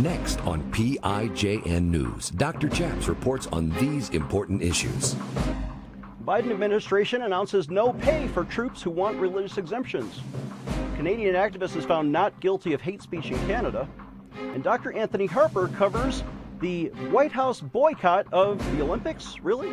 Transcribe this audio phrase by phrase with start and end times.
[0.00, 2.68] Next on PIJN News, Dr.
[2.68, 5.16] Chaps reports on these important issues.
[6.24, 10.20] Biden administration announces no pay for troops who want religious exemptions.
[10.94, 13.88] Canadian activist is found not guilty of hate speech in Canada.
[14.36, 14.92] And Dr.
[14.92, 16.22] Anthony Harper covers
[16.60, 19.40] the White House boycott of the Olympics.
[19.40, 19.72] Really?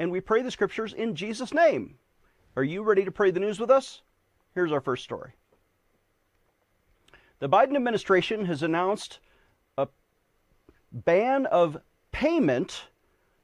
[0.00, 1.96] and we pray the scriptures in Jesus' name.
[2.56, 4.00] Are you ready to pray the news with us?
[4.54, 5.32] Here's our first story.
[7.38, 9.20] The Biden administration has announced
[9.76, 9.88] a
[10.90, 11.76] ban of
[12.12, 12.86] payment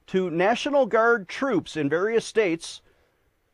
[0.07, 2.81] to National Guard troops in various states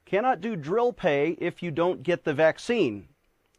[0.07, 3.09] cannot do drill pay if you don't get the vaccine.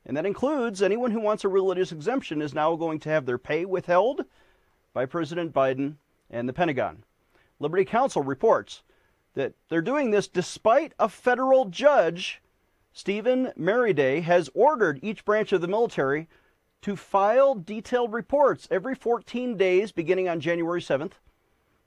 [0.06, 3.38] And that includes anyone who wants a religious exemption is now going to have their
[3.38, 4.23] pay withheld
[4.94, 5.96] by President Biden
[6.30, 7.03] and the Pentagon.
[7.59, 8.84] Liberty Counsel reports
[9.34, 12.42] that they're doing this despite a federal judge,
[12.92, 16.28] Steven Merryday, has ordered each branch of the military
[16.81, 21.14] to file detailed reports every 14 days beginning on January 7th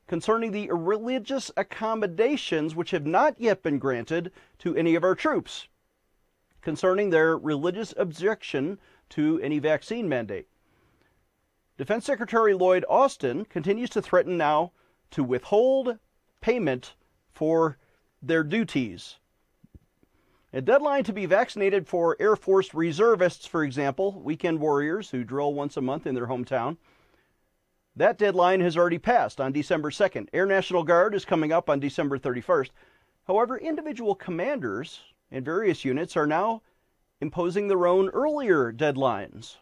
[0.06, 5.68] concerning the religious accommodations which have not yet been granted to any of our troops
[6.62, 10.48] concerning their religious objection to any vaccine mandate.
[11.76, 14.72] Defense Secretary Lloyd Austin continues to threaten now
[15.10, 15.98] to withhold
[16.40, 16.94] payment
[17.36, 17.76] for
[18.22, 19.16] their duties.
[20.54, 25.52] A deadline to be vaccinated for Air Force reservists, for example, weekend warriors who drill
[25.52, 26.78] once a month in their hometown.
[27.94, 30.28] That deadline has already passed on December 2nd.
[30.32, 32.70] Air National Guard is coming up on December 31st.
[33.26, 35.00] However, individual commanders
[35.30, 36.62] in various units are now
[37.20, 39.56] imposing their own earlier deadlines.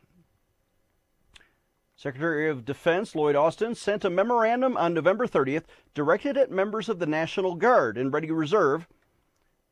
[2.04, 5.62] Secretary of Defense Lloyd Austin sent a memorandum on November 30th
[5.94, 8.86] directed at members of the National Guard and Ready Reserve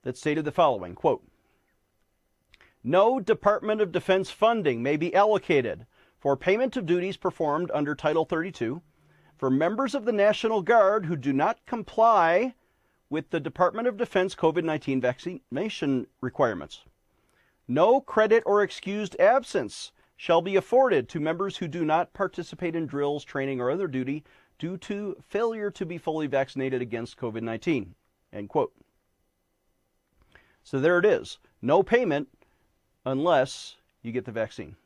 [0.02, 1.22] that stated the following quote,
[2.82, 5.84] No Department of Defense funding may be allocated
[6.18, 8.80] for payment of duties performed under Title 32
[9.36, 12.54] for members of the National Guard who do not comply
[13.10, 16.80] with the Department of Defense COVID 19 vaccination requirements.
[17.68, 22.86] No credit or excused absence shall be afforded to members who do not participate in
[22.86, 24.22] drills, training, or other duty
[24.56, 27.92] due to failure to be fully vaccinated against COVID 19.
[28.32, 28.72] End quote.
[30.62, 31.40] So there it is.
[31.60, 32.28] No payment
[33.04, 34.76] unless you get the vaccine.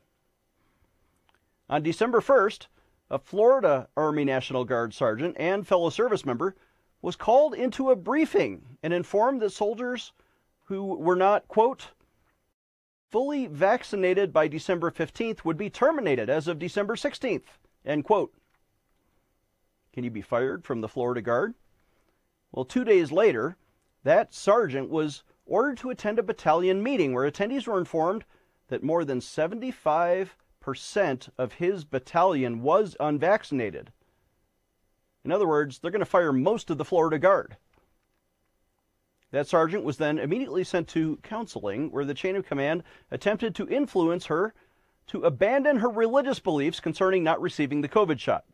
[1.69, 2.69] On December 1st,
[3.11, 6.57] a Florida Army National Guard sergeant and fellow service member
[7.03, 10.15] was called into a briefing and informed that soldiers
[10.65, 11.89] who were not, quote,
[13.11, 17.44] fully vaccinated by December 15th would be terminated as of December 16th.
[17.84, 18.33] End quote.
[19.93, 21.55] Can you be fired from the Florida Guard?
[22.53, 23.56] Well, two days later,
[24.03, 28.25] that sergeant was ordered to attend a battalion meeting where attendees were informed
[28.69, 30.28] that more than 75%
[31.39, 33.93] of his battalion was unvaccinated.
[35.25, 37.56] In other words, they're going to fire most of the Florida Guard.
[39.33, 43.69] That sergeant was then immediately sent to counseling, where the chain of command attempted to
[43.69, 44.55] influence her
[45.09, 48.45] to abandon her religious beliefs concerning not receiving the COVID shot.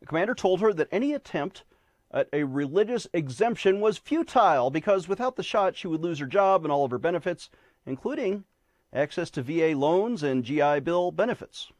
[0.00, 1.64] The commander told her that any attempt
[2.10, 6.64] at a religious exemption was futile because without the shot, she would lose her job
[6.64, 7.50] and all of her benefits,
[7.84, 8.44] including
[8.92, 11.70] access to VA loans and GI Bill benefits.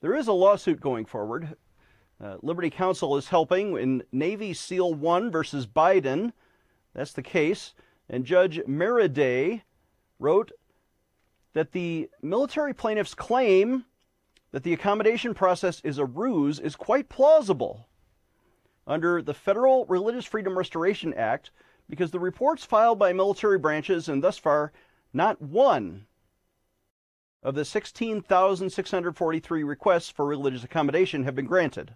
[0.00, 1.56] There is a lawsuit going forward
[2.22, 6.32] uh, Liberty Counsel is helping in Navy SEAL 1 versus Biden.
[6.94, 7.74] That's the case.
[8.08, 9.62] And Judge Merryday
[10.18, 10.52] wrote
[11.52, 13.84] that the military plaintiff's claim
[14.52, 17.88] that the accommodation process is a ruse is quite plausible
[18.86, 21.50] under the Federal Religious Freedom Restoration Act
[21.88, 24.72] because the reports filed by military branches and thus far
[25.12, 26.06] not one
[27.42, 31.94] of the 16,643 requests for religious accommodation have been granted.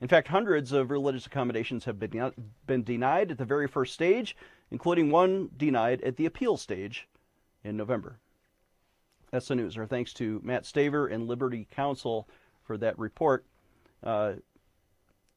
[0.00, 2.32] In fact, hundreds of religious accommodations have been,
[2.66, 4.36] been denied at the very first stage,
[4.70, 7.08] including one denied at the appeal stage
[7.64, 8.18] in November.
[9.30, 9.76] That's the news.
[9.76, 12.28] Our thanks to Matt Staver and Liberty Counsel
[12.62, 13.44] for that report.
[14.02, 14.34] Uh,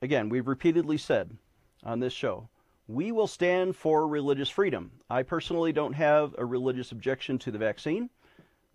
[0.01, 1.35] again, we've repeatedly said
[1.83, 2.47] on this show
[2.87, 4.91] we will stand for religious freedom.
[5.09, 8.09] I personally don't have a religious objection to the vaccine.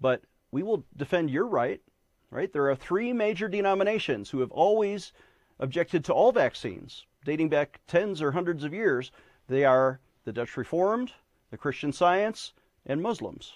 [0.01, 0.23] but
[0.53, 1.81] we will defend your right,
[2.31, 2.53] right?
[2.53, 5.13] There are three major denominations who have always
[5.59, 9.11] objected to all vaccines, dating back tens or hundreds of years.
[9.49, 11.13] They are the Dutch Reformed,
[11.51, 12.53] the Christian Science,
[12.85, 13.55] and Muslims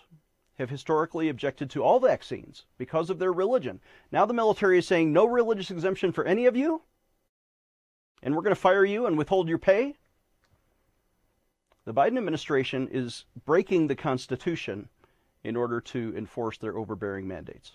[0.60, 3.80] have historically objected to all vaccines because of their religion.
[4.12, 6.82] Now the military is saying no religious exemption for any of you,
[8.22, 9.96] and we're going to fire you and withhold your pay.
[11.86, 14.90] The Biden administration is breaking the Constitution
[15.42, 17.72] in order to enforce their overbearing mandates.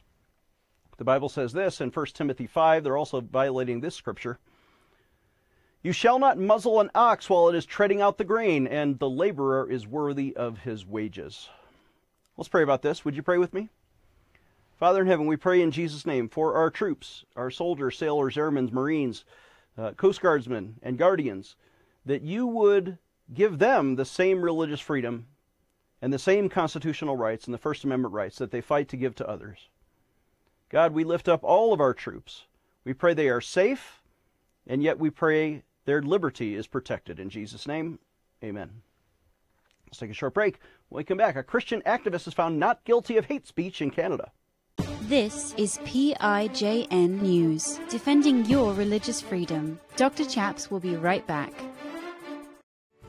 [0.98, 2.84] The Bible says this in 1 Timothy 5.
[2.84, 4.40] They're also violating this scripture.
[5.84, 9.10] You shall not muzzle an ox while it is treading out the grain, and the
[9.10, 11.50] laborer is worthy of his wages.
[12.38, 13.06] Let's pray about this.
[13.06, 13.70] Would you pray with me?
[14.78, 18.70] Father in heaven, we pray in Jesus' name for our troops, our soldiers, sailors, airmen,
[18.74, 19.26] Marines,
[19.78, 21.56] uh, Coast Guardsmen, and Guardians,
[22.06, 22.98] that you would
[23.34, 25.28] give them the same religious freedom
[26.02, 29.16] and the same constitutional rights and the First Amendment rights that they fight to give
[29.16, 29.70] to others.
[30.75, 32.48] God, we lift up all of our troops.
[32.83, 34.01] We pray they are safe,
[34.68, 37.18] and yet we pray their liberty is protected.
[37.18, 37.98] In Jesus' name,
[38.44, 38.81] amen.
[39.88, 40.60] Let's take a short break.
[40.89, 43.89] When we come back, a Christian activist is found not guilty of hate speech in
[43.89, 44.33] Canada.
[45.04, 49.80] This is PIJN News, defending your religious freedom.
[49.95, 50.25] Dr.
[50.25, 51.54] Chaps will be right back.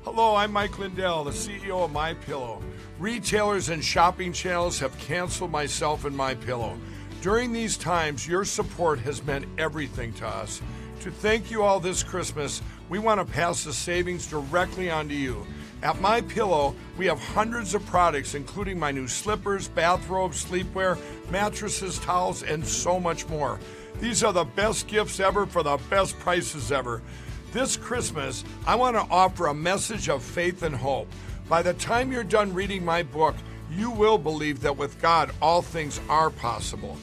[0.04, 2.62] Hello, I'm Mike Lindell, the CEO of My Pillow.
[3.00, 6.78] Retailers and shopping channels have canceled myself and My Pillow.
[7.26, 10.62] During these times, your support has meant everything to us.
[11.00, 15.14] To thank you all this Christmas, we want to pass the savings directly on to
[15.16, 15.44] you.
[15.82, 21.98] At My Pillow, we have hundreds of products including my new slippers, bathrobes, sleepwear, mattresses,
[21.98, 23.58] towels, and so much more.
[23.98, 27.02] These are the best gifts ever for the best prices ever.
[27.50, 31.08] This Christmas, I want to offer a message of faith and hope.
[31.48, 33.34] By the time you're done reading my book,
[33.72, 36.96] you will believe that with God all things are possible.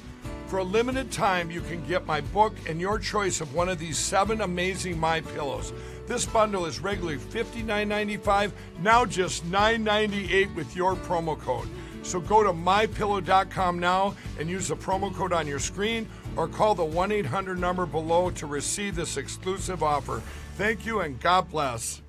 [0.54, 3.80] For a limited time, you can get my book and your choice of one of
[3.80, 5.74] these seven amazing My Pillows.
[6.06, 11.68] This bundle is regularly $59.95, now just $9.98 with your promo code.
[12.04, 16.76] So go to mypillow.com now and use the promo code on your screen or call
[16.76, 20.22] the 1 800 number below to receive this exclusive offer.
[20.56, 22.04] Thank you and God bless.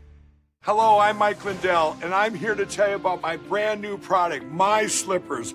[0.65, 4.45] Hello, I'm Mike Lindell, and I'm here to tell you about my brand new product,
[4.45, 5.55] My Slippers.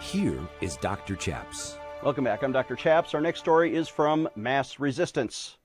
[0.00, 1.14] Here is Dr.
[1.14, 1.76] Chaps.
[2.02, 2.42] Welcome back.
[2.42, 2.74] I'm Dr.
[2.74, 3.14] Chaps.
[3.14, 5.58] Our next story is from Mass Resistance.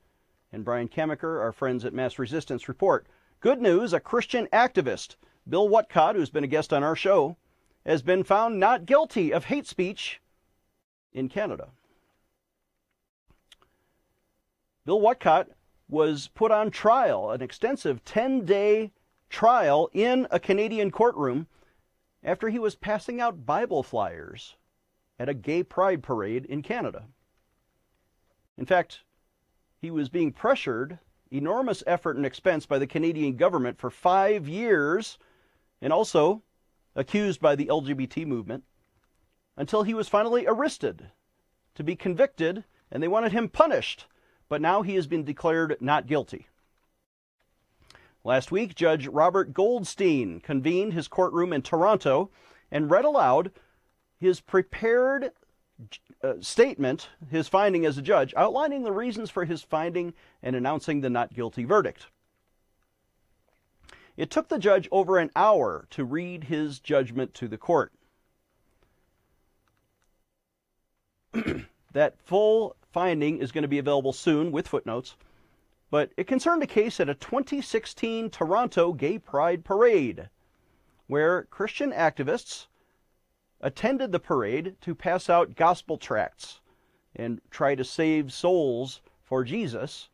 [0.51, 3.07] And Brian Camenker, our friends at Mass Resistance, report
[3.39, 5.15] Good news a Christian activist,
[5.47, 7.37] Bill Whatcott, who's been a guest on our show,
[7.85, 10.19] has been found not guilty of hate speech
[11.13, 11.69] in Canada.
[14.85, 15.47] Bill Whatcott
[15.87, 18.91] was put on trial, an extensive 10 day
[19.29, 21.47] trial in a Canadian courtroom
[22.25, 24.55] after he was passing out Bible flyers
[25.19, 27.05] at a gay pride parade in Canada.
[28.57, 29.01] In fact,
[29.77, 30.97] he was being pressured,
[31.29, 35.19] enormous effort and expense by the Canadian government for five years,
[35.81, 36.41] and also
[36.95, 38.63] accused by the LGBT movement,
[39.55, 41.11] until he was finally arrested
[41.75, 44.07] to be convicted, and they wanted him punished.
[44.49, 46.47] But now he has been declared not guilty.
[48.25, 52.31] Last week, Judge Robert Goldstein convened his courtroom in Toronto
[52.71, 53.51] and read aloud
[54.19, 55.31] his prepared
[56.23, 61.01] uh, statement, his finding as a judge, outlining the reasons for his finding and announcing
[61.01, 62.07] the not guilty verdict.
[64.17, 67.93] It took the judge over an hour to read his judgment to the court.
[71.93, 75.15] that full finding is going to be available soon with footnotes
[75.89, 80.29] but it concerned a case at a 2016 Toronto Gay Pride Parade,
[81.07, 82.67] where Christian activists
[83.61, 86.61] attended the parade to pass out gospel tracts
[87.15, 90.09] and try to save souls for Jesus.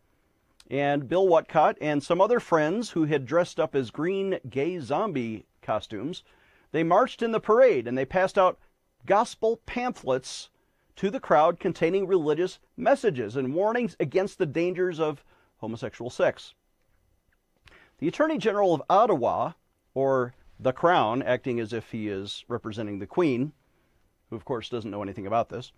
[0.70, 5.46] And Bill Whatcott and some other friends who had dressed up as green gay zombie
[5.62, 6.24] costumes,
[6.72, 8.60] they marched in the parade and they passed out
[9.06, 10.50] gospel pamphlets
[10.96, 15.24] to the crowd containing religious messages and warnings against the dangers of
[15.62, 16.54] homosexual sex.
[18.00, 19.54] The Attorney General of Ottawa,
[19.94, 23.54] or the Crown, acting as if he is representing the Queen,
[24.30, 25.72] who of course doesn't know anything about this,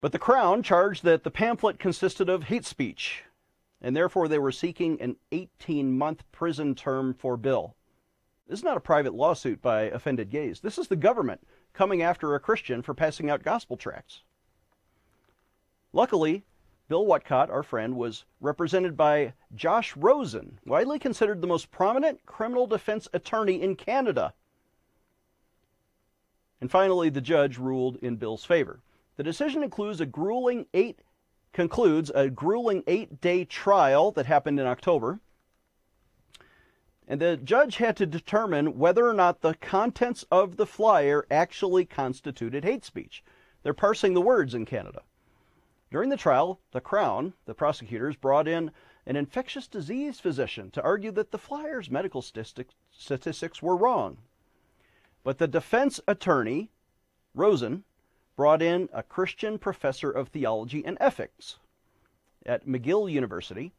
[0.00, 3.24] but the Crown charged that the pamphlet consisted of hate speech,
[3.80, 7.76] and therefore they were seeking an 18 month prison term for Bill.
[8.46, 10.60] This is not a private lawsuit by offended gays.
[10.60, 14.22] This is the government coming after a Christian for passing out gospel tracts.
[15.92, 16.44] Luckily,
[16.88, 22.66] Bill Whatcott, our friend, was represented by Josh Rosen, widely considered the most prominent criminal
[22.66, 24.34] defense attorney in Canada.
[26.60, 28.80] And finally, the judge ruled in Bill's favor.
[29.16, 31.00] The decision includes a grueling eight
[31.52, 35.20] concludes a grueling eight-day trial that happened in October.
[37.08, 41.86] And the judge had to determine whether or not the contents of the flyer actually
[41.86, 43.24] constituted hate speech.
[43.62, 45.00] They're parsing the words in Canada.
[45.90, 48.72] During the trial, the Crown, the prosecutors, brought in
[49.06, 54.18] an infectious disease physician to argue that the flyer's medical statistics were wrong.
[55.22, 56.70] But the defense attorney,
[57.34, 57.84] Rosen,
[58.34, 61.58] brought in a Christian professor of theology and ethics
[62.44, 63.72] at McGill University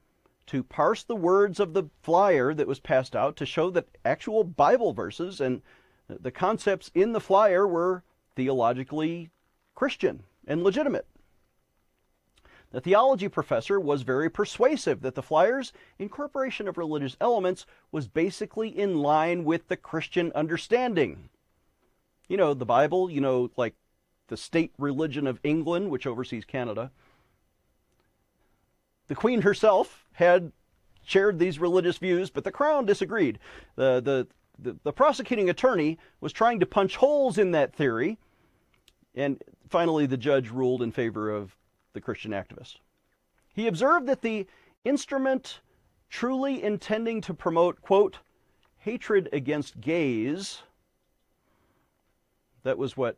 [0.48, 4.46] to parse the words of the flyer that was passed out to show that actual
[4.46, 5.62] Bible verses and
[6.08, 8.04] the concepts in the flyer were
[8.36, 9.30] theologically
[9.76, 11.06] Christian and legitimate.
[12.72, 18.68] The theology professor was very persuasive that the flyer's incorporation of religious elements was basically
[18.68, 21.30] in line with the Christian understanding.
[22.28, 23.76] You know, the Bible, you know, like
[24.28, 26.92] the state religion of England, which oversees Canada.
[29.08, 30.52] The Queen herself had
[31.06, 33.40] shared these religious views, but the Crown disagreed.
[33.78, 34.28] The, the,
[34.60, 38.18] the, the prosecuting attorney was trying to punch holes in that theory,
[39.16, 41.56] and finally the judge ruled in favor of
[41.98, 42.76] the Christian activist.
[43.54, 44.46] He observed that the
[44.86, 45.62] instrument
[46.10, 48.20] truly intending to promote, quote,
[48.78, 50.62] hatred against gays,
[52.64, 53.18] that was what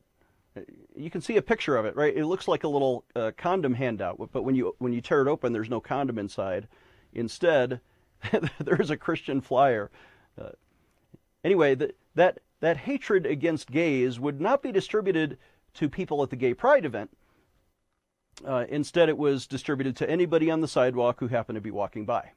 [0.96, 2.16] you can see a picture of it, right?
[2.16, 5.28] It looks like a little uh, condom handout, but when you when you tear it
[5.28, 6.68] open, there's no condom inside.
[7.14, 7.82] Instead,
[8.60, 9.92] there's a Christian flyer.
[10.40, 10.52] Uh,
[11.44, 15.38] anyway, the, that that hatred against gays would not be distributed
[15.76, 17.10] to people at the gay pride event.
[18.46, 22.06] Uh, instead, it was distributed to anybody on the sidewalk who happened to be walking
[22.06, 22.32] by.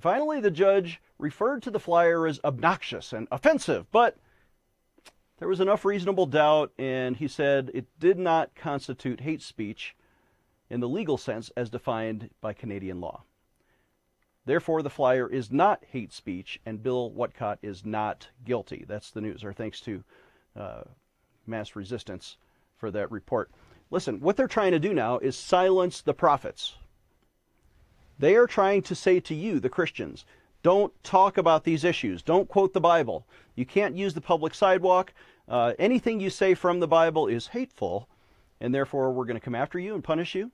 [0.00, 4.16] Finally, the judge referred to the flyer as obnoxious and offensive, but
[5.38, 9.96] there was enough reasonable doubt, and he said it did not constitute hate speech
[10.70, 13.22] in the legal sense as defined by Canadian law.
[14.44, 18.84] Therefore, the flyer is not hate speech, and Bill Whatcott is not guilty.
[18.88, 19.44] That's the news.
[19.44, 20.04] Our thanks to
[20.56, 20.82] uh,
[21.46, 22.36] Mass Resistance
[22.76, 23.50] for that report.
[23.90, 26.76] Listen, what they're trying to do now is silence the prophets.
[28.18, 30.24] They are trying to say to you, the Christians,
[30.62, 32.22] don't talk about these issues.
[32.22, 33.26] Don't quote the Bible.
[33.54, 35.14] You can't use the public sidewalk.
[35.48, 38.08] Uh, anything you say from the Bible is hateful,
[38.60, 40.50] and therefore we're going to come after you and punish you.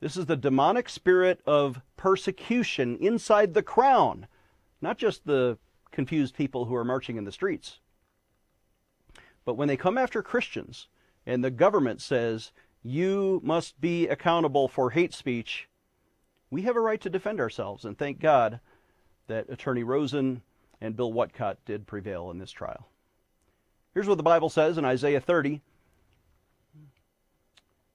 [0.00, 4.26] This is the demonic spirit of persecution inside the crown,
[4.80, 5.58] not just the
[5.92, 7.78] confused people who are marching in the streets.
[9.44, 10.88] But when they come after Christians
[11.26, 12.52] and the government says,
[12.82, 15.68] you must be accountable for hate speech,
[16.50, 17.84] we have a right to defend ourselves.
[17.84, 18.60] And thank God
[19.28, 20.42] that Attorney Rosen
[20.80, 22.88] and Bill Whatcott did prevail in this trial.
[23.94, 25.60] Here's what the Bible says in Isaiah 30.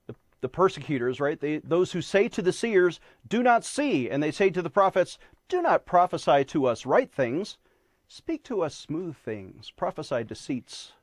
[0.08, 1.40] The, the persecutors, right?
[1.40, 4.70] They, those who say to the seers, Do not see, and they say to the
[4.70, 5.20] prophets,
[5.50, 7.58] Do not prophesy to us right things.
[8.08, 9.72] Speak to us smooth things.
[9.76, 10.94] Prophesy deceits.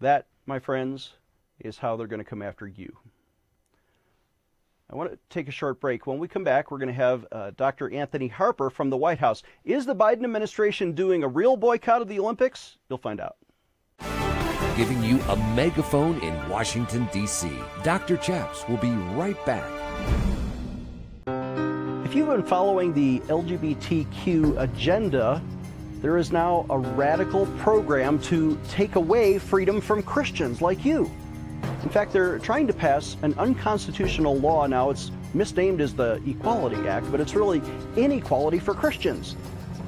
[0.00, 1.14] That, my friends,
[1.60, 2.96] is how they're going to come after you.
[4.88, 6.06] I want to take a short break.
[6.06, 7.92] When we come back, we're going to have uh, Dr.
[7.92, 9.42] Anthony Harper from the White House.
[9.64, 12.78] Is the Biden administration doing a real boycott of the Olympics?
[12.88, 13.36] You'll find out.
[14.76, 17.50] Giving you a megaphone in Washington, D.C.
[17.82, 18.16] Dr.
[18.18, 19.68] Chaps will be right back.
[22.04, 25.42] If you've been following the LGBTQ agenda,
[26.06, 31.10] there is now a radical program to take away freedom from Christians like you.
[31.82, 34.90] In fact, they're trying to pass an unconstitutional law now.
[34.90, 37.60] It's misnamed as the Equality Act, but it's really
[37.96, 39.34] inequality for Christians.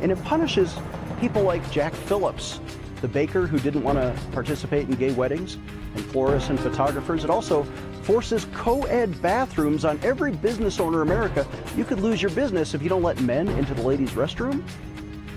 [0.01, 0.77] And it punishes
[1.21, 2.59] people like Jack Phillips
[3.01, 5.57] the baker who didn't want to participate in gay weddings,
[5.95, 7.25] and florists and photographers.
[7.25, 7.65] It also
[8.03, 11.47] forces co ed bathrooms on every business owner in America.
[11.77, 14.63] You could lose your business if you don't let men into the ladies' restroom.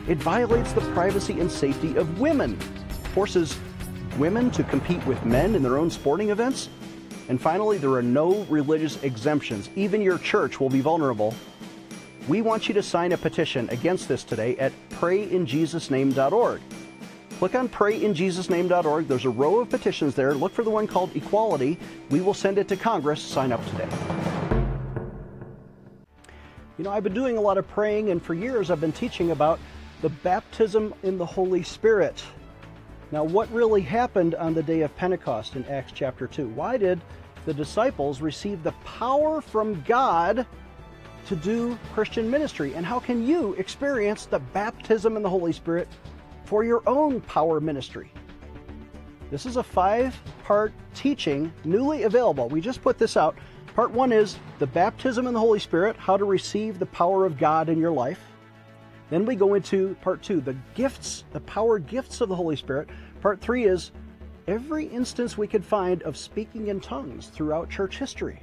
[0.08, 2.60] It violates the privacy and safety of women,
[3.14, 3.58] forces
[4.18, 6.70] women to compete with men in their own sporting events.
[7.30, 9.70] And finally, there are no religious exemptions.
[9.76, 11.36] Even your church will be vulnerable.
[12.28, 16.62] We want you to sign a petition against this today at prayinjesusname.org.
[17.38, 19.08] Click on prayinjesusname.org.
[19.08, 20.34] There's a row of petitions there.
[20.34, 21.80] Look for the one called Equality.
[22.10, 23.22] We will send it to Congress.
[23.22, 23.88] Sign up today.
[26.78, 29.32] You know, I've been doing a lot of praying, and for years I've been teaching
[29.32, 29.60] about
[30.02, 32.24] the baptism in the Holy Spirit.
[33.12, 36.48] Now, what really happened on the day of Pentecost in Acts chapter 2?
[36.50, 37.00] Why did
[37.46, 40.46] the disciples receive the power from God
[41.28, 42.74] to do Christian ministry?
[42.74, 45.88] And how can you experience the baptism in the Holy Spirit
[46.46, 48.12] for your own power ministry?
[49.30, 52.50] This is a five part teaching newly available.
[52.50, 53.36] We just put this out.
[53.76, 57.38] Part one is the baptism in the Holy Spirit, how to receive the power of
[57.38, 58.20] God in your life.
[59.12, 62.88] Then we go into part two, the gifts, the power gifts of the Holy Spirit.
[63.20, 63.92] Part three is
[64.48, 68.42] every instance we could find of speaking in tongues throughout church history.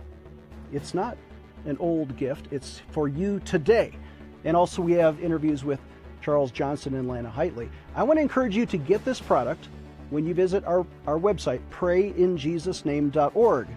[0.71, 1.17] It's not
[1.65, 3.93] an old gift, it's for you today.
[4.45, 5.81] And also, we have interviews with
[6.21, 7.71] Charles Johnson and Lana Heightley.
[7.97, 9.71] I want to encourage you to get this product
[10.11, 13.69] when you visit our, our website, prayinjesusname.org.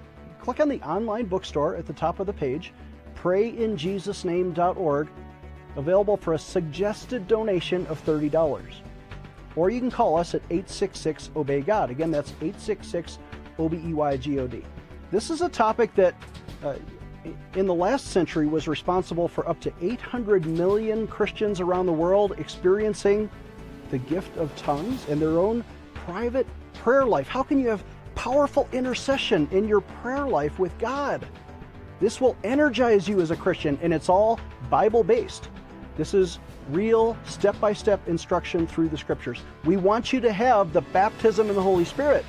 [0.42, 2.74] Click on the online bookstore at the top of the page,
[3.16, 5.08] prayinjesusname.org
[5.76, 8.74] available for a suggested donation of $30.
[9.56, 11.90] Or you can call us at 866 Obey God.
[11.90, 13.20] Again, that's 866
[13.60, 14.64] O B E Y G O D.
[15.12, 16.16] This is a topic that
[16.64, 16.76] uh,
[17.56, 22.34] in the last century was responsible for up to 800 million Christians around the world
[22.38, 23.30] experiencing
[23.90, 25.64] the gift of tongues and their own
[25.94, 27.28] private prayer life.
[27.28, 27.84] How can you have
[28.16, 31.28] powerful intercession in your prayer life with God?
[32.00, 35.50] This will energize you as a Christian, and it's all Bible based.
[36.02, 36.40] This is
[36.72, 39.44] real step by step instruction through the scriptures.
[39.66, 42.26] We want you to have the baptism in the Holy Spirit.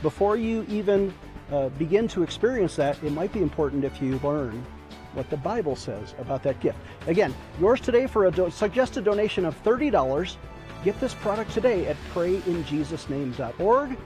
[0.00, 1.12] Before you even
[1.50, 4.64] uh, begin to experience that, it might be important if you learn
[5.12, 6.78] what the Bible says about that gift.
[7.06, 10.36] Again, yours today for a do- suggested donation of $30.
[10.82, 13.98] Get this product today at prayinjesusname.org.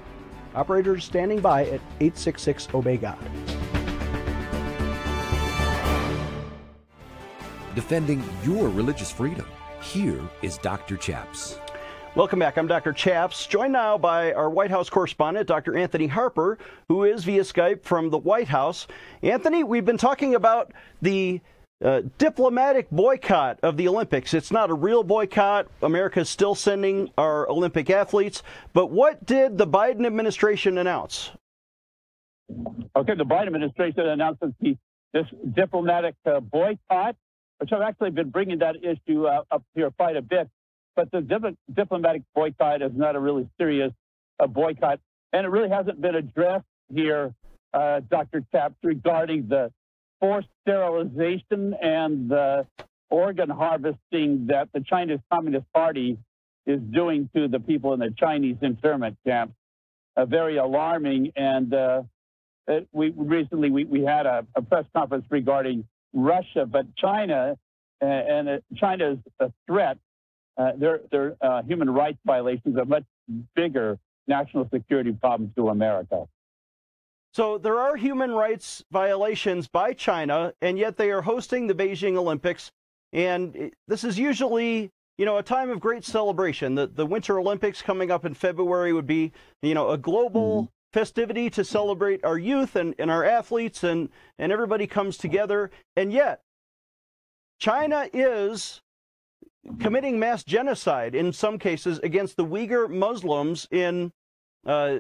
[0.57, 3.19] Operators standing by at 866 Obey God.
[7.77, 9.47] Defending your religious freedom.
[9.81, 10.97] Here is Dr.
[10.97, 11.61] Chaps.
[12.17, 12.57] Welcome back.
[12.57, 12.95] I'm Dr.
[12.95, 15.77] Chaps, joined now by our White House correspondent, Dr.
[15.77, 16.57] Anthony Harper,
[16.89, 18.87] who is via Skype from the White House.
[19.23, 21.43] Anthony, we've been talking about the
[21.85, 24.33] uh, diplomatic boycott of the Olympics.
[24.33, 25.69] It's not a real boycott.
[25.83, 28.43] America is still sending our Olympic athletes.
[28.73, 31.33] But what did the Biden administration announce?
[32.97, 34.43] Okay, the Biden administration announced
[35.13, 37.17] this diplomatic uh, boycott
[37.59, 40.49] which I've actually been bringing that issue uh, up here quite a bit.
[40.95, 43.93] But the dip- diplomatic boycott is not a really serious
[44.41, 45.01] uh, boycott,
[45.33, 47.35] and it really hasn't been addressed here,
[47.75, 48.45] uh, Dr.
[48.53, 49.73] Chaps, regarding the
[50.21, 52.67] forced sterilization and the
[53.11, 56.19] organ harvesting that the Chinese Communist Party
[56.67, 59.55] is doing to the people in the Chinese internment camps.
[60.17, 62.03] Uh, very alarming, and uh,
[62.67, 65.87] it, we recently we, we had a, a press conference regarding
[66.17, 67.57] Russia, but China,
[68.03, 69.99] uh, and uh, China is a threat.
[70.57, 73.05] Uh, their their uh, human rights violations are much
[73.55, 76.25] bigger national security problems to America.
[77.35, 82.17] So there are human rights violations by China, and yet they are hosting the Beijing
[82.17, 82.73] Olympics.
[83.13, 86.75] And this is usually, you know, a time of great celebration.
[86.75, 90.76] The the Winter Olympics coming up in February would be, you know, a global mm-hmm
[90.97, 95.71] festivity to celebrate our youth and, and our athletes, and, and everybody comes together.
[95.95, 96.41] And yet,
[97.59, 98.81] China is
[99.79, 104.11] committing mass genocide in some cases against the Uyghur Muslims in
[104.65, 104.97] uh,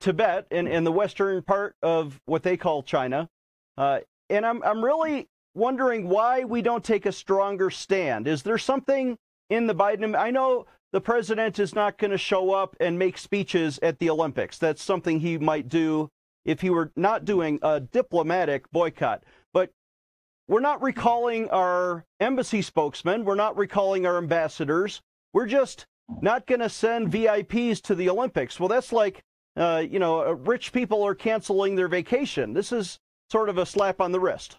[0.00, 3.28] Tibet and, and the western part of what they call China.
[3.76, 3.98] Uh,
[4.30, 8.26] and I'm, I'm really wondering why we don't take a stronger stand.
[8.26, 9.18] Is there something
[9.50, 10.18] in the Biden?
[10.18, 14.08] I know the president is not going to show up and make speeches at the
[14.08, 14.58] Olympics.
[14.58, 16.10] That's something he might do
[16.44, 19.22] if he were not doing a diplomatic boycott.
[19.52, 19.70] But
[20.48, 23.24] we're not recalling our embassy spokesman.
[23.24, 25.02] We're not recalling our ambassadors.
[25.34, 25.86] We're just
[26.22, 28.58] not going to send VIPs to the Olympics.
[28.58, 29.22] Well, that's like,
[29.56, 32.54] uh, you know, uh, rich people are canceling their vacation.
[32.54, 32.98] This is
[33.30, 34.56] sort of a slap on the wrist.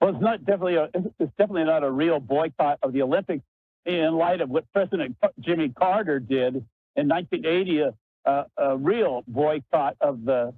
[0.00, 3.42] Well, it's not definitely a, it's definitely not a real boycott of the Olympics
[3.84, 6.64] in light of what President Jimmy Carter did
[6.96, 7.94] in 1980 a,
[8.24, 10.54] a, a real boycott of the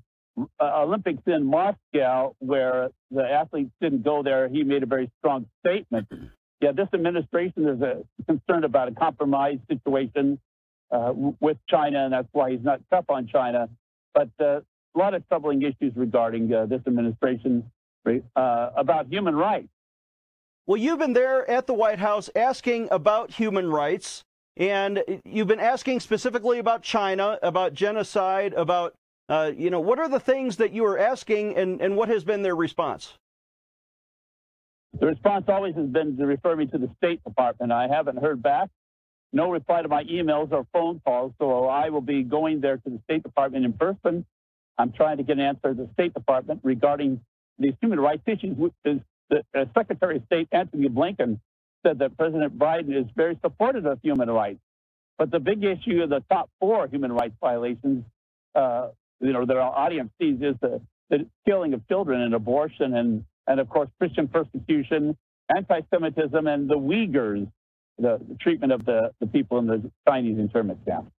[0.61, 4.49] uh, Olympics in Moscow, where the athletes didn't go there.
[4.49, 6.09] He made a very strong statement.
[6.61, 10.39] Yeah, this administration is uh, concerned about a compromise situation
[10.91, 13.69] uh, with China, and that's why he's not tough on China.
[14.15, 14.61] But uh,
[14.95, 17.71] a lot of troubling issues regarding uh, this administration
[18.07, 19.69] uh, about human rights.
[20.67, 24.25] Well, you've been there at the White House asking about human rights,
[24.57, 28.93] and you've been asking specifically about China, about genocide, about,
[29.29, 32.25] uh, you know, what are the things that you are asking, and, and what has
[32.25, 33.15] been their response?
[34.99, 37.71] The response always has been to refer me to the State Department.
[37.71, 38.69] I haven't heard back.
[39.33, 42.91] No reply to my emails or phone calls, so I will be going there to
[42.91, 44.27] the State Department in person.
[44.79, 47.21] I'm trying to get an answer to the State Department regarding
[47.57, 48.57] these human rights issues.
[49.31, 49.43] The
[49.75, 51.41] Secretary of State Antony Blinken
[51.85, 54.61] said that President Biden is very supportive of human rights.
[55.19, 58.05] But the big issue of the top four human rights violations,
[58.55, 58.89] uh,
[59.21, 63.25] you know, that our audience sees is the, the killing of children and abortion and,
[63.47, 65.17] and of course, Christian persecution,
[65.55, 67.51] anti-Semitism, and the Uyghurs,
[67.99, 71.11] the, the treatment of the, the people in the Chinese internment camps.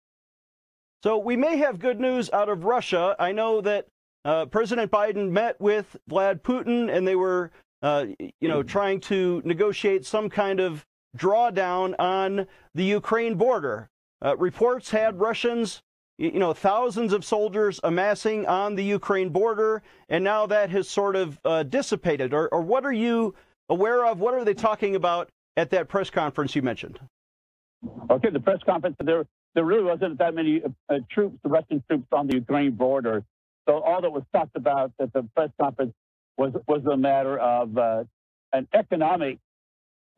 [1.04, 3.15] So we may have good news out of Russia.
[3.17, 3.88] I know that
[4.26, 9.42] uh, President Biden met with Vlad Putin, and they were, uh, you know, trying to
[9.46, 10.86] negotiate some kind of
[11.18, 13.90] drawdown on the Ukraine border.
[14.24, 15.82] Uh, reports had Russians,
[16.18, 21.16] you know, thousands of soldiers amassing on the Ukraine border, and now that has sort
[21.16, 22.34] of uh, dissipated.
[22.34, 23.36] Or, or what are you
[23.70, 24.20] aware of?
[24.20, 27.00] What are they talking about at that press conference you mentioned?
[28.10, 32.28] Okay, the press conference there there really wasn't that many uh, troops, Russian troops on
[32.28, 33.24] the Ukraine border.
[33.68, 35.94] So all that was talked about at the press conference
[36.38, 38.04] was was a matter of uh,
[38.54, 39.39] an economic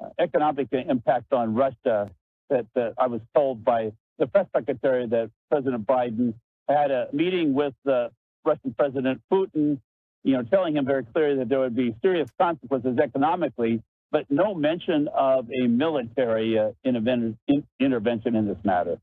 [0.03, 2.11] uh, economic impact on Russia.
[2.49, 6.33] That, that I was told by the press secretary that President Biden
[6.67, 8.09] had a meeting with the
[8.43, 9.79] Russian President Putin,
[10.23, 14.55] you know, telling him very clearly that there would be serious consequences economically, but no
[14.55, 18.99] mention of a military uh, intervention in this matter.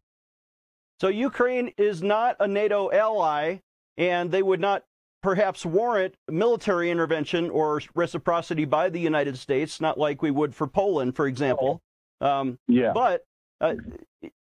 [1.01, 3.59] So Ukraine is not a NATO ally,
[3.97, 4.85] and they would not
[5.27, 10.69] perhaps warrant military intervention or reciprocity by the United States, not like we would for
[10.69, 11.83] Poland, for example.
[12.21, 12.93] Um, yeah.
[12.95, 13.25] But
[13.61, 13.75] uh,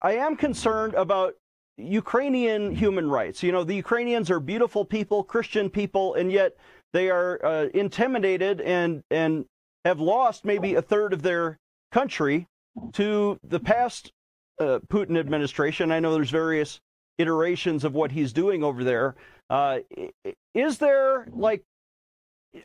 [0.01, 1.33] I am concerned about
[1.75, 3.43] Ukrainian human rights.
[3.43, 6.55] You know, the Ukrainians are beautiful people, Christian people, and yet
[6.93, 9.43] they are uh, intimidated and and
[9.83, 11.59] have lost maybe a third of their
[11.91, 12.47] country
[12.93, 14.13] to the past
[14.61, 15.91] uh, Putin administration.
[15.91, 16.79] I know there's various
[17.17, 19.15] iterations of what he's doing over there.
[19.49, 19.79] Uh,
[20.53, 21.63] is there like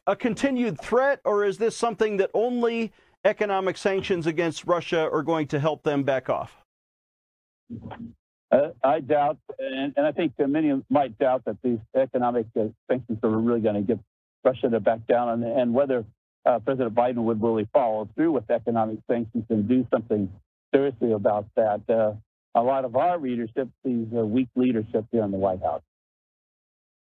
[0.06, 2.92] a continued threat, or is this something that only
[3.24, 6.56] economic sanctions against Russia are going to help them back off?
[8.52, 13.18] Uh, I doubt, and, and, I think many might doubt that these economic uh, sanctions
[13.24, 13.98] are really going to get
[14.44, 16.04] Russia to back down, and, and whether
[16.46, 20.30] uh, President Biden would really follow through with economic sanctions and do something
[20.72, 21.80] seriously about that.
[22.56, 25.82] A lot of our leadership sees weak leadership here in the White House.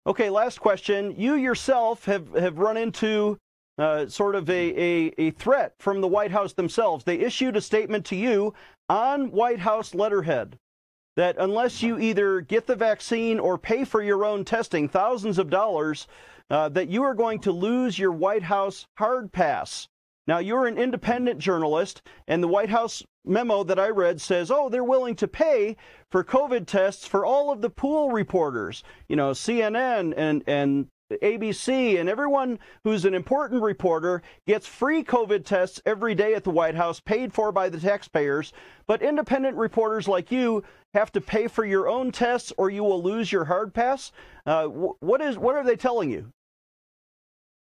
[0.08, 1.14] Okay, last question.
[1.16, 3.38] You yourself have, have run into
[3.78, 7.06] uh, sort of a, a, a threat from the White House themselves.
[7.06, 8.56] They issued a statement to you
[8.90, 10.58] on White House letterhead
[11.16, 15.52] that unless you either get the vaccine or pay for your own testing, thousands of
[15.52, 16.08] dollars,
[16.50, 19.88] uh, that you are going to lose your White House hard pass.
[20.26, 24.70] Now, you're an independent journalist, and the White House memo that I read says, oh,
[24.70, 25.76] they're willing to pay
[26.10, 32.00] for COVID tests for all of the pool reporters, you know, CNN and, and ABC
[32.00, 36.76] and everyone who's an important reporter gets free COVID tests every day at the White
[36.76, 38.54] House, paid for by the taxpayers.
[38.88, 43.02] But independent reporters like you have to pay for your own tests, or you will
[43.02, 44.12] lose your hard pass.
[44.46, 46.32] Uh, what is what are they telling you?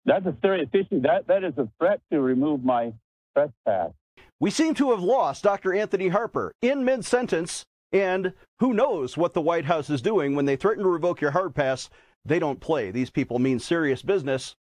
[0.06, 1.02] That's a serious issue.
[1.02, 2.94] That that is a threat to remove my
[3.34, 3.92] press pass.
[4.40, 5.74] We seem to have lost Dr.
[5.74, 10.46] Anthony Harper in mid sentence, and who knows what the White House is doing when
[10.46, 11.90] they threaten to revoke your hard pass.
[12.26, 12.92] They don't play.
[12.92, 14.56] These people mean serious business.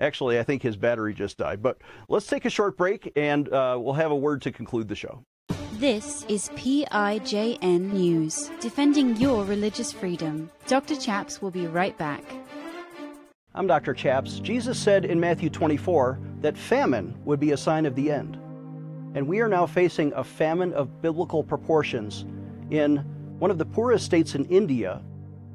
[0.00, 1.62] Actually, I think his battery just died.
[1.62, 4.96] But let's take a short break and uh, we'll have a word to conclude the
[4.96, 5.22] show.
[5.74, 10.50] This is PIJN News, defending your religious freedom.
[10.66, 10.96] Dr.
[10.96, 12.24] Chaps will be right back.
[13.56, 13.94] I'm Dr.
[13.94, 14.40] Chaps.
[14.40, 18.34] Jesus said in Matthew 24 that famine would be a sign of the end.
[19.14, 22.24] And we are now facing a famine of biblical proportions
[22.72, 22.96] in
[23.38, 25.02] one of the poorest states in India,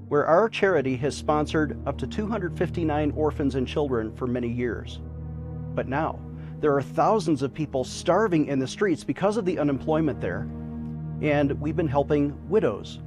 [0.07, 5.01] where our charity has sponsored up to 259 orphans and children for many years.
[5.75, 6.21] But now,
[6.61, 10.47] there are thousands of people starving in the streets because of the unemployment there.
[11.21, 12.99] And we've been helping widows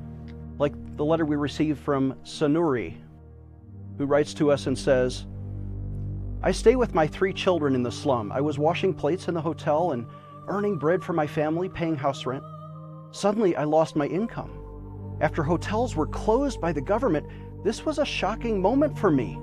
[0.59, 2.97] like the letter we received from Sanuri,
[3.99, 5.27] who writes to us and says,
[6.43, 8.33] I stay with my three children in the slum.
[8.33, 10.07] I was washing plates in the hotel and
[10.49, 12.43] earning bread for my family, paying house rent.
[13.13, 14.51] Suddenly, I lost my income.
[15.21, 17.27] After hotels were closed by the government,
[17.63, 19.39] this was a shocking moment for me.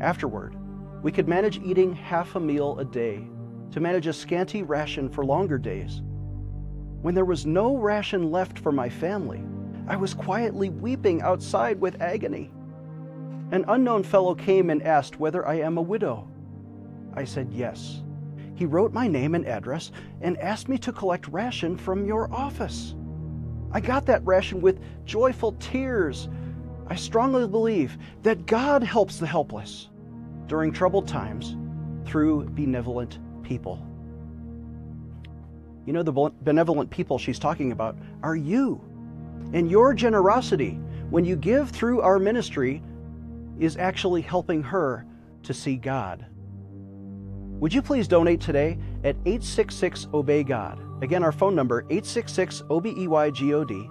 [0.00, 0.56] Afterward,
[1.02, 3.24] we could manage eating half a meal a day
[3.70, 6.02] to manage a scanty ration for longer days.
[7.02, 9.42] When there was no ration left for my family,
[9.86, 12.50] I was quietly weeping outside with agony.
[13.52, 16.28] An unknown fellow came and asked whether I am a widow.
[17.14, 18.02] I said yes.
[18.54, 22.94] He wrote my name and address and asked me to collect ration from your office.
[23.72, 26.28] I got that ration with joyful tears.
[26.86, 29.88] I strongly believe that God helps the helpless
[30.46, 31.56] during troubled times
[32.04, 33.84] through benevolent people.
[35.86, 38.80] You know, the benevolent people she's talking about are you.
[39.52, 40.78] And your generosity,
[41.10, 42.82] when you give through our ministry,
[43.60, 45.06] is actually helping her
[45.44, 46.26] to see God.
[47.60, 50.80] Would you please donate today at 866 Obey God?
[51.02, 53.88] Again, our phone number 866 O B E Y G O D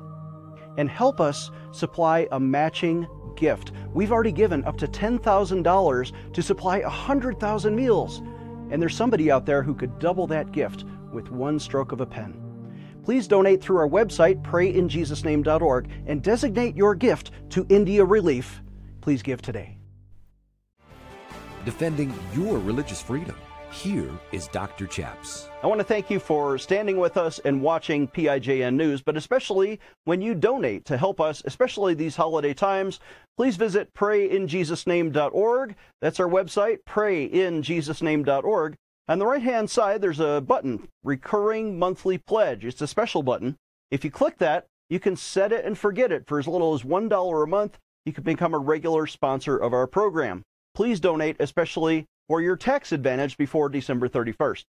[0.77, 3.05] and help us supply a matching
[3.35, 3.71] gift.
[3.93, 8.19] We've already given up to $10,000 to supply 100,000 meals,
[8.71, 12.05] and there's somebody out there who could double that gift with one stroke of a
[12.05, 12.41] pen.
[13.03, 18.61] Please donate through our website, prayinjesusname.org, and designate your gift to India Relief
[19.01, 19.77] Please give today.
[21.65, 23.35] Defending your religious freedom.
[23.71, 24.87] Here is Dr.
[24.87, 25.47] Chaps.
[25.61, 29.79] I want to thank you for standing with us and watching PIJN News, but especially
[30.05, 32.99] when you donate to help us, especially these holiday times,
[33.37, 35.75] please visit prayinjesusname.org.
[36.01, 38.75] That's our website, prayinjesusname.org.
[39.07, 42.65] On the right hand side, there's a button, Recurring Monthly Pledge.
[42.65, 43.55] It's a special button.
[43.91, 46.81] If you click that, you can set it and forget it for as little as
[46.81, 50.43] $1 a month you can become a regular sponsor of our program.
[50.73, 54.63] Please donate, especially for your tax advantage before December 31st.